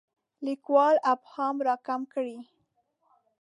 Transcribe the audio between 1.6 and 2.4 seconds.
راکم کړي.